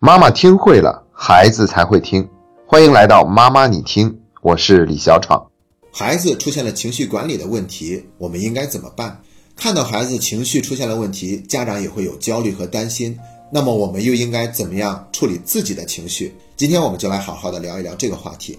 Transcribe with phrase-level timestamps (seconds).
[0.00, 2.28] 妈妈听会了，孩子才会听。
[2.64, 5.44] 欢迎来到妈妈你听，我是李小闯。
[5.90, 9.20] 孩子出现了情绪管理的问题，我们应该怎么办？
[9.56, 13.18] 看到孩子情绪出现了问题，家长也会有焦虑和担心。
[13.50, 16.32] 那么我们又应该怎么样处理自己的情绪？
[16.56, 18.56] 今天我们就来好好的聊一聊这个话题。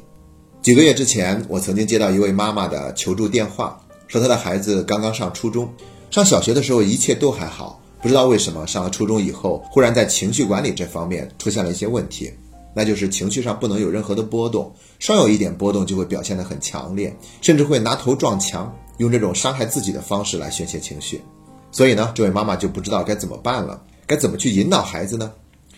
[0.62, 3.80] 几个月之前，我曾经接到一位妈妈的求助电话，
[4.10, 5.74] 说她的孩子刚刚上初中，
[6.12, 7.80] 上小学的时候一切都还好。
[8.02, 12.32] 不知道为什么上了初中以后，忽然在情绪管理这方面出现了一些问题，
[12.73, 21.21] 那就是情绪上不能有任何的波动，稍有一点波动就会表现得很强烈，甚至会拿头撞墙，用这种伤害自己的方式来宣泄情绪。
[21.71, 25.32] 所以呢，这位妈妈就不知道该怎么办了，该怎么去引导孩子呢？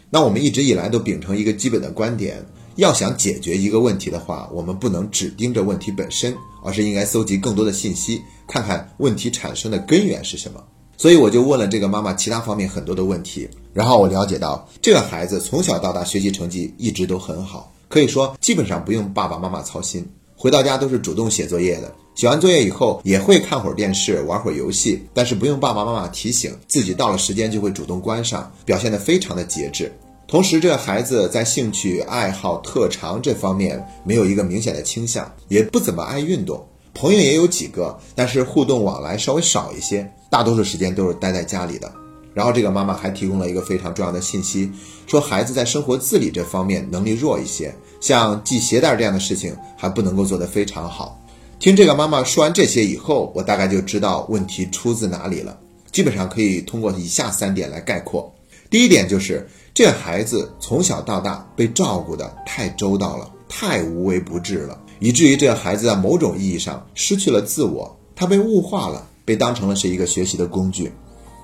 [0.10, 10.64] 那我们一直以来都秉承一个基本的观点，要想解决一个问题的话，我们不能只盯着问题本身，而是应该搜集更多的信息，看看问题产生的根源是什么。
[11.02, 29.92] 所以我就问了这个妈妈其他方面很多的问题，然后我了解到这个孩子从小到大学习成绩一直都很好，可以说基本上不用爸爸妈妈操心，回到家都是主动写作业的，写完作业以后也会看会儿电视，玩会儿游戏，但是不用爸爸妈妈提醒，自己到了时间就会主动关上，表现得非常的节制。
[30.28, 36.64] 同时，这个孩子在兴趣爱好、特长这方面没有一个明显的倾向，也不怎么爱运动。
[36.94, 41.92] 朋友也有几个，但是互动往来稍微少一些，大多数时间都是待在家里的。
[42.34, 44.72] 然后这个妈妈还提供了一个非常重要的信息，
[45.08, 51.22] 说孩子在生活自理这方面能力弱一些，像系鞋带这样的事情还不能够做得非常好。
[51.60, 55.58] 听这个妈妈说完这些以后，我大概就知道问题出自哪里了。
[55.92, 58.34] 基本上可以通过以下三点来概括：
[58.70, 64.80] 第一点就是这孩子从小到大被照顾的太周到了，太无微不至了。
[65.02, 70.92] 以至于这个孩子在某种意义上失去了自我，他被物化了，被当成了是一个学习的工具。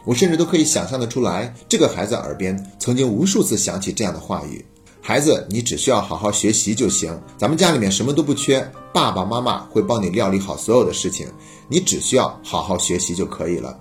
[0.06, 4.64] 我甚至都可以想象得出来，这个孩子耳边曾经无数次响起这样的话语
[5.02, 11.28] ：“孩子，你只需要好好学习就行，咱们家里面什么都不缺，爸爸妈妈会帮你料理好所有的事情，
[11.68, 13.78] 你只需要好好学习就可以了。”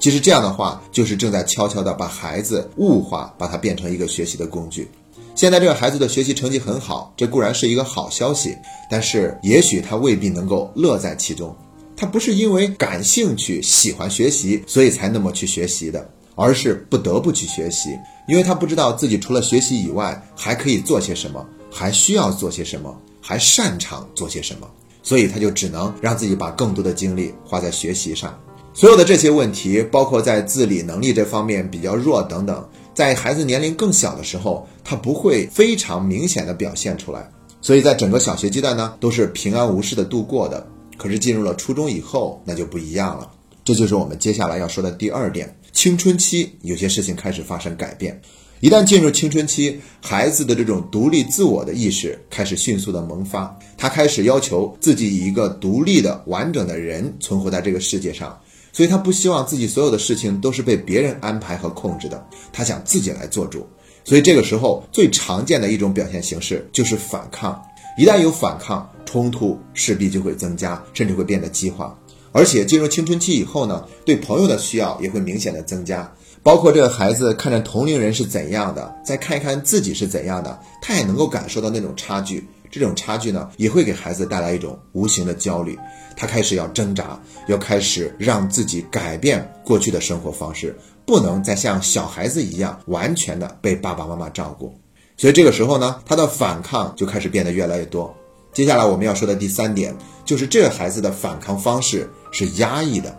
[0.00, 4.88] 其实这样的话，就是正在悄悄地把孩子物化，把他变成一个学习的工具。
[5.38, 8.56] 现在这个孩子的学习成绩很好，这固然是一个好消息，
[8.90, 11.56] 但是也许他未必能够乐在其中。
[11.96, 17.90] 他不是因为感兴趣、喜欢学习，所以才那么去学习的，而是不得不去学习，
[18.26, 24.68] 因为他不知道自己除了学习以外还可以做些什么，还需要做些什么，还擅长做些什么，
[25.04, 28.36] 所以他就只能让自己把更多的精力花在学习上。
[28.74, 32.68] 所有的这些问题，包括在自理能力这方面比较弱等等。
[32.98, 40.66] 在孩子年龄更小的时候，他不会非常明显的表现出来，所以在整个小学阶段呢，都是平安无事的度过的。
[40.96, 43.30] 可是进入了初中以后，那就不一样了。
[43.62, 48.20] 这就是我们接下来要说的第二点：青春期有些事情开始发生改变。
[48.58, 58.36] 一旦进入青春期，孩子的这种独立自我的意识开始迅速的萌发，他开始要求自己以一个独立的、完整的人存活在这个世界上。
[58.78, 63.66] 所以他不希望自己所有的事情都是被别人安排和控制的，他想自己来做主。
[64.04, 67.60] 所以这个时候最常见的一种表现形式就是反抗。
[67.98, 71.92] 一旦有反抗，冲突势必就会增加，甚至会变得激化。
[72.30, 76.08] 而且进入青春期以后呢，对朋友的需要也会明显的增加。
[76.44, 82.46] 包括这个孩子看着同龄人是怎样的，再看一看自己是怎样的，他也能够感受到那种差距。
[82.70, 85.78] 这种差距呢，也会给孩子带来一种无形的焦虑。
[86.16, 90.76] 他开始要挣扎，要开始让自己改变过去的生活方式，
[91.06, 94.74] 不能再像小孩子一样完全的被爸爸妈妈照顾。
[95.16, 98.14] 所以这个时候呢，他的反抗就开始变得越来越多。
[98.52, 103.16] 接下来我们要说的第三点，就是这个孩子的反抗方式是压抑的。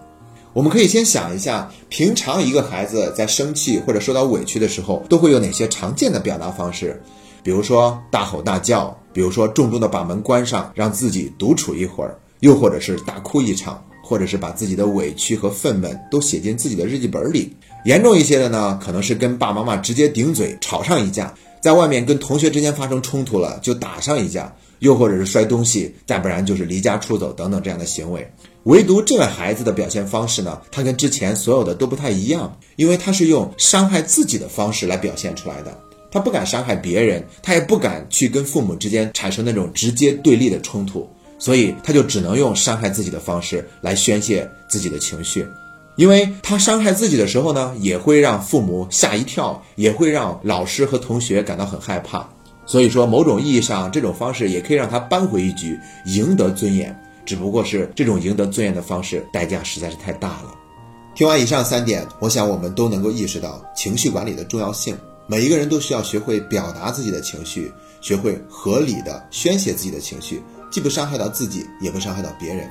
[0.52, 7.02] 我们可以先想一下，平常一个孩子在生气或者受到委屈的时候，都会有哪些常见的表达方式？
[7.44, 17.56] 比如说大吼大叫，比如说重重的把门关上，让自己独处一会儿，又或者是大哭一场，或者是把自己的委屈和愤懑都写进自己的日记本里。
[17.86, 28.30] 严重一些的呢，可能是跟爸爸妈妈直接顶嘴，吵上一架；在外面跟同学之间发生冲突了，就打上一架，又或者是摔东西，再不然就是离家出走等等这样的行为。
[28.64, 35.80] 唯独这个孩子的表现方式呢，他跟之前所有的都不太一样，因为他是用伤害自己的方式来表现出来的。
[36.12, 41.08] 他不敢伤害别人，他也不敢去跟父母之间产生那种直接对立的冲突，
[41.38, 45.48] 所以他就只能用伤害自己的方式来宣泄自己的情绪。
[45.96, 52.28] 因为他伤害自己的时候呢，也会让父母吓一跳，也会让老师和同学感到很害怕。
[52.66, 56.98] 所以说，某种意义上，这种方式也可以让他扳回一局，赢得尊严。
[57.26, 60.56] 只不过是这种赢得尊严的方式，代价实在是太大了。
[61.16, 64.98] 听完以上三点，我想我们都能够意识到情绪管理的重要性。
[65.30, 67.72] 每一个人都需要学会表达自己的情绪，
[68.02, 70.42] 学会合理的宣泄自己的情绪，
[70.72, 72.68] 既不伤害到自己，也不伤害到别人。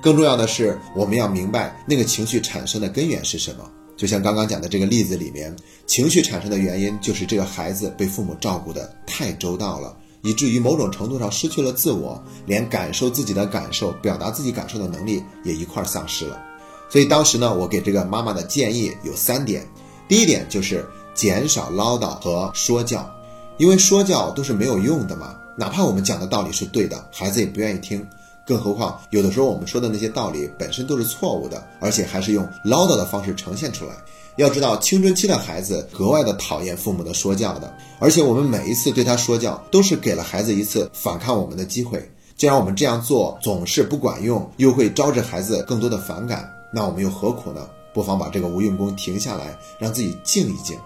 [0.00, 3.68] 更重要的是，我们要明白那个情绪产生的根源是什么。
[3.96, 5.52] 就像刚刚讲的这个例子里面，
[5.84, 16.40] 情绪产生的原因就是这个孩子被父母照顾的太周到了，以至于某种程度上失去了自我，连感受自己的感受、表达自己感受的能力也一块丧失了。
[16.88, 19.66] 所以当时呢，我给这个妈妈的建议有三点。
[20.08, 20.86] 第一点就是
[21.16, 23.10] 减少唠叨和说教，
[23.56, 28.06] 因为说教都是没有用的嘛，哪怕我们讲的道理是对的，孩子也不愿意听。
[28.46, 33.92] 更何况有的时候我们说的那些道理本身都是错误的，而且还是用唠叨的方式呈现出来。
[34.36, 42.08] 要知道，青春期的孩子格外的讨厌父母的说教的，而且我们每一次对他说教，都是给了孩子一次反抗我们的机会。
[42.36, 46.52] 既然我们这样做总是不管用，又会招致孩子更多的反感。
[46.70, 47.66] 那我们又何苦呢？
[47.94, 50.76] 不妨把这个无用功停下来，让自己静一静。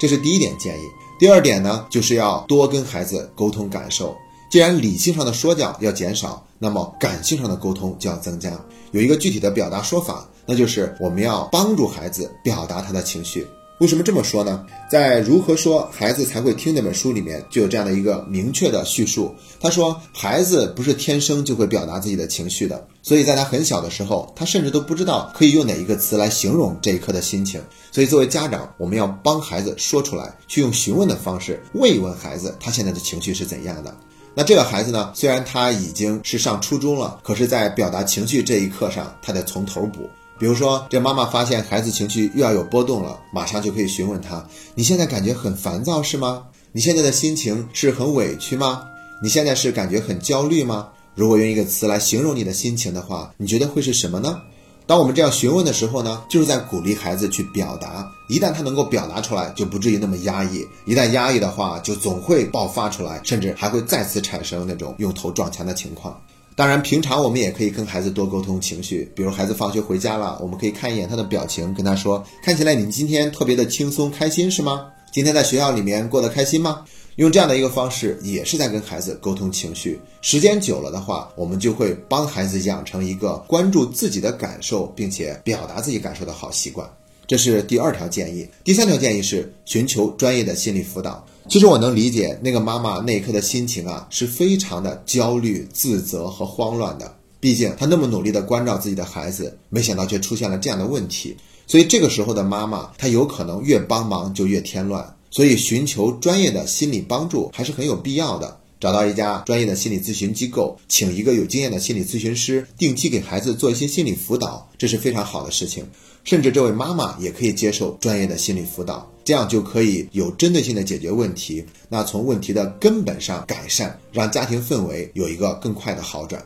[0.00, 0.82] 这是第一点建议。
[1.18, 4.16] 第二点呢，就是要多跟孩子沟通感受。
[4.50, 8.50] 既然理性上的说教要减少，那么感性上的沟通就要增加。
[8.90, 13.46] 有一个具体的表达说法，那就是我们要帮助孩子表达他的情绪。
[13.80, 14.66] 为什么这么说呢？
[14.90, 19.34] 在《如何说孩子才会听》那本书里面就有这样的一个明确的叙述。
[19.58, 27.58] 他说，孩子不是天生就会表达自己的情绪的，所以在他很小的时候，他甚至都不知道可以用哪一个词来形容这一刻的心情。
[27.90, 33.96] 所以作为家长，我们要帮孩子说出来，去用询问的方式慰问孩子，他现在的情绪是怎样的。
[34.34, 40.06] 那这个孩子呢，虽然他已经是上初中了，可是，在表达情绪这一课上，他得从头补。
[40.40, 44.42] 比如说，这妈妈发现孩子情绪又要有波动了，马上就可以询问他
[44.74, 46.44] ：“你现在感觉很烦躁是吗？
[46.72, 48.82] 你现在的心情是很委屈吗？
[49.22, 50.88] 你现在是感觉很焦虑吗？
[51.14, 54.40] 如果用一个词来形容你的心情的话，你觉得会是什么呢？”
[54.86, 58.10] 当我们这样询问的时候呢，就是在鼓励孩子去表达。
[58.30, 66.18] 一旦他能够表达出来，就不至于那么压抑；一旦压抑的话，就总会爆发出来，甚至还会再次产生那种用头撞墙的情况。
[66.56, 74.86] 当然，平常我们也可以跟孩子多沟通情绪，比如孩子放学回家了，我们可以看一眼他的表情，跟他说：“看起来你今天特别的轻松开心，是吗？
[75.12, 76.84] 今天在学校里面过得开心吗？”
[77.16, 80.00] 用这样的一个方式，也是在跟孩子沟通情绪。
[80.22, 86.88] 时间久了的话，我们就会帮孩子养成一个关注自己的感受，并且表达自己感受的好习惯。
[87.30, 88.44] 这是第二条建议。
[88.64, 91.24] 第三条建议是寻求专业的心理辅导。
[91.48, 97.14] 其实我能理解那个妈妈那一刻的心情啊，是非常的焦虑、自责和慌乱的。
[97.38, 101.36] 毕竟她那么努力的关照自己的孩子，没想到却出现了这样的问题。
[101.68, 105.16] 所以这个时候的妈妈，她有可能越帮忙就越添乱。
[105.30, 108.58] 所以寻求专业的心理帮助还是很有必要的。
[108.80, 115.84] 找到一家专业的心理咨询机构，请一个有经验的心理咨询师，定期给孩子做一些心理辅导，这是非常好的事情。
[116.24, 121.62] 甚至这位妈妈也可以接受专业的心理辅导，这样就可以有针对性的解决问题。
[121.90, 126.42] 那从问题的根本上改善，让家庭氛围有一个更快的好转。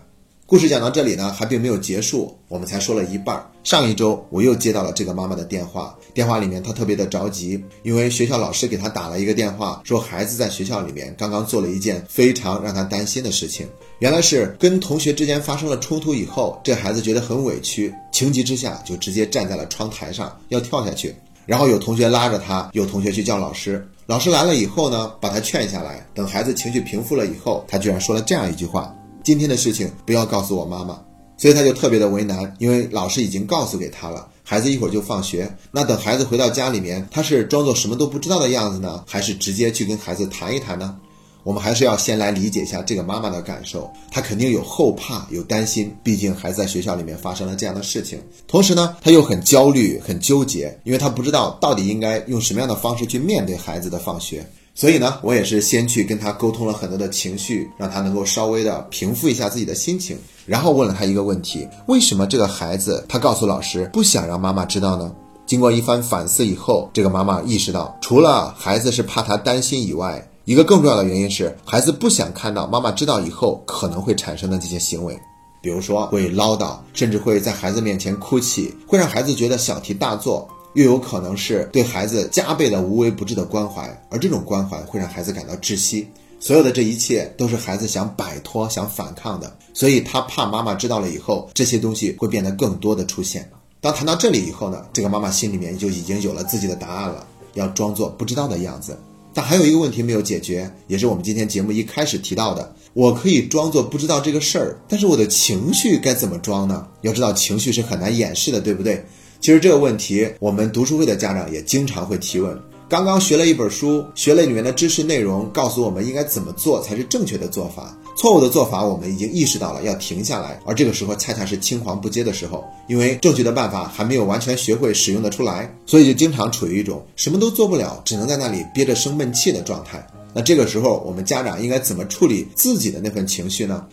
[0.46, 3.50] 故事讲到这里呢，还并没有结束，我们才说了一半。
[3.64, 13.66] 上一周我又接到了这个妈妈的电话，电话里面他特别的着急，因为学校老师给他打了一个电话，说孩子在学校里面刚刚做了一件非常让他担心的事情。
[13.98, 21.12] 原来是跟同学之间发生了冲突以后，这孩子觉得很委屈，情急之下就直接站在了窗台上要跳下去，
[21.46, 26.06] 然后有同学拉着他，有同学去叫老师，老师来了以后呢，把他劝下来。
[26.14, 28.94] 等孩子情绪平复了以后，他居然说了这样一句话。
[29.24, 31.00] 今天的事情不要告诉我妈妈，
[31.36, 34.28] 所以他就特别的为难，因为老师已经告诉给他了。
[34.46, 40.96] 孩子一会儿就放学，那等孩子回到家里面，他是装作什么都不知道的样子呢，还是直接去跟孩子谈一谈呢？
[41.42, 48.18] 我们还是要先来理解一下这个妈妈的感受，她肯定有后怕，有担心，毕竟孩子在学校里面发生了这样的事情。
[48.46, 54.46] 同时呢，她又很焦虑、很纠结，因为她不知道到底应该用什么样的方式去面对孩子的放学。
[54.76, 65.14] 所以呢，我也是先去跟他沟通了很多的情绪，让他能够稍微的平复一下自己的心情，然后问了他一个问题：为什么这个孩子他告诉老师不想让妈妈知道呢？
[65.46, 75.16] 经过一番反思以后，这个妈妈意识到，除了孩子是怕他担心以外，一个更重要的原因是孩子不想看到妈妈知道以后可能会产生的这些行为，
[75.62, 80.48] 比如说会唠叨，甚至会在孩子面前哭泣，会让孩子觉得小题大做。
[80.74, 86.06] 又有可能是对孩子加倍的无微不至的关怀，而这种关怀会让孩子感到窒息。
[86.40, 93.48] 所有的这一切都是孩子想摆脱、想反抗的，所以他怕妈妈知道了以后，这些东西会变得更多的出现。
[93.80, 98.98] 当谈到这里以后呢，这个妈妈心里面就已经有了自己的答案了，要装作不知道的样子。
[99.32, 106.86] 但还有一个问题没有解决，也是我们今天节目一开始提到的：我可以装作不知道这个事儿，但是我的情绪该怎么装呢？
[107.00, 109.04] 要知道，情绪是很难掩饰的，对不对？
[109.44, 112.58] 其实这个问题，我们读书会的家长也经常会提问。
[112.88, 117.94] 刚刚学了一本书，学了里面的知识内容，告诉我们应该怎么做才是正确的做法。
[118.16, 120.58] 错误的做法，我们已经意识到了，要停下来。
[120.64, 130.06] 而这个时候恰恰是青黄不接的时候，因为正确的办法还没有完全学会使用的出来，所以就经常处于一种什么都做不了，只能在那里憋着生闷气的状态。
[130.32, 133.84] 那这个时候，我们家长应该怎么处理自己的那份情绪呢？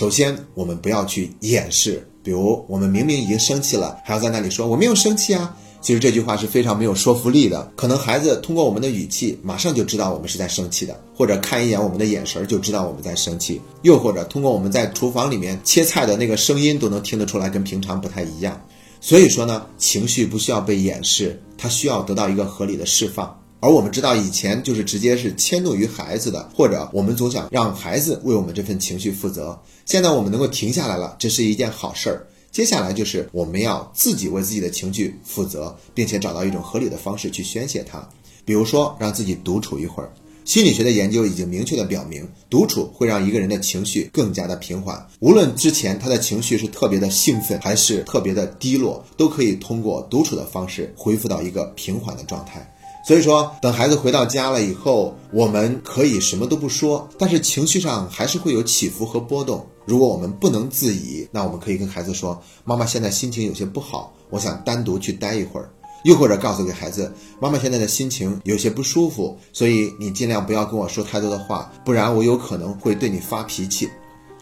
[0.00, 5.54] 首先，我们不要去掩饰，比如我们明明已经生气了，还要在那里说我没有生气啊。
[5.82, 18.58] 其实这句话是非常没有说服力的，可能孩子通过我们的语气，马上就知道我们是在生气的，或者看一眼我们的眼神就知道我们在生气，又或者通过我们在厨房里面切菜的那个声音都能听得出来，跟平常不太一样。
[19.02, 23.38] 所以说呢，情绪不需要被掩饰，它需要得到一个合理的释放。
[23.60, 29.60] 而我们知道以前就是直接是迁怒于孩子的，或者我们总想让孩子为我们这份情绪负责。
[29.84, 32.26] 现在我们能够停下来了，这是一件好事儿。
[32.50, 38.08] 接下来就是我们要自己为自己的情绪负责，并且找到一种合理的方式去宣泄它。
[38.44, 40.10] 比如说，让自己独处一会儿。
[40.44, 45.06] 心理学的研究已经明确的表明，独处会让一个人的情绪更加的平缓。
[45.20, 52.74] 无论之前他的情绪是特别的兴奋，还是特别的低落，都可以通过独处的方式恢复到一个平缓的状态。
[53.02, 59.66] 所以说，等孩子回到家了以后，我们可以什么都不说，但是情绪上还是会有起伏和波动。
[59.86, 65.70] 如果我们不能自已，那我们可以跟孩子说：“妈妈现在心情有些不好，我想单独去待一会儿。”
[66.04, 73.88] 又或者告诉给孩子：“妈妈现在的心情有些不舒服，所以你尽量不要跟我说太多的话，不然我有可能会对你发脾气。”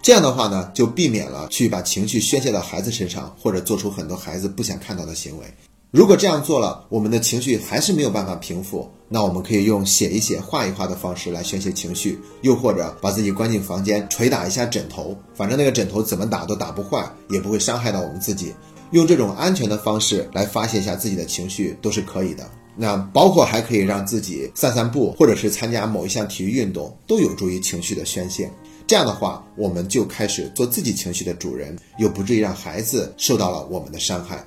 [0.02, 5.46] 这样的话呢，就避免了去把情绪宣泄到孩子身上，或者做出很多孩子不想看到的行为。
[5.90, 18.54] 如果这样做了，我们的情绪还是没有办法平复，那我们可以用写一写、画一画的方式来宣泄情绪，又或者把自己关进房间，捶打一下枕头，反正那个枕头怎么打都打不坏，也不会伤害到我们自己。
[18.90, 22.47] 用这种安全的方式来发泄一下自己的情绪都是可以的。
[22.76, 28.50] 那包括还可以让自己散散步，或者是参加某一项体育运动，都有助于情绪的宣泄。
[28.87, 34.47] 这样的话，我们就开始做自己情绪的主人，又不至于让孩子受到了我们的伤害。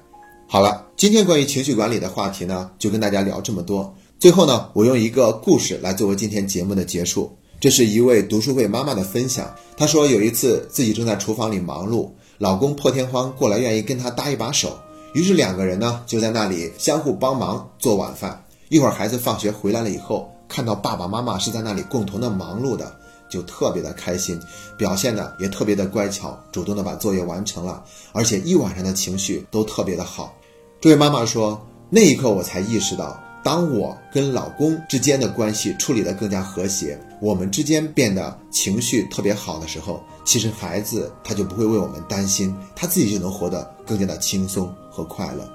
[0.54, 3.96] 好了，今天关于情绪管理的话题呢，就跟大家聊这么多。
[4.20, 7.32] 最后呢，我用一个故事来作为今天节目的结束。
[7.58, 9.56] 这是一位读书会妈妈的分享。
[9.78, 14.78] 她说有一次自己正在厨房里忙碌，老公破天荒过来愿意跟她搭一把手，
[15.14, 18.44] 于是两个人呢就在那里相互帮忙做晚饭。
[18.68, 22.94] 一会儿孩子放学回来了以后，看到爸爸妈妈是在那里共同的忙碌的。
[23.30, 24.38] 就特别的开心，
[24.78, 27.82] 表现的也特别的乖巧，主动的把作业完成了，
[28.12, 30.36] 而且一晚上的情绪都特别的好。
[30.82, 45.48] 这位妈妈说，那一刻我才意识到，当我跟老公之间的关系处理的更加和谐，我们之间变得情绪特别好的时候，其实孩子他就不会为我们担心，他自己就能活得更加的轻松和快乐。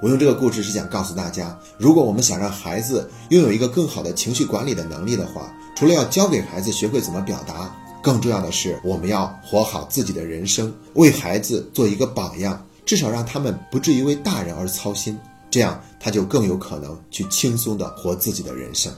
[0.00, 7.70] 我用这个故事是想告诉大家，如果我们想让孩子拥有一个更好的情绪管理的能力的话，除了要教给孩子学会怎么表达，
[8.02, 15.16] 更重要的是我们要活好自己的人生，为孩子做一个榜样，至少让他们不至于为大人而操心，
[15.48, 18.92] 这样他就更有可能去轻松的活自己的人生。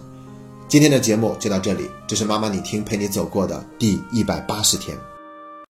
[0.67, 4.97] 今天的节目就到这里，这是妈妈你听陪你走过的第一百八十天。